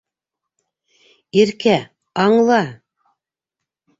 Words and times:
Иркә, 1.41 1.75
аңла... 2.25 2.59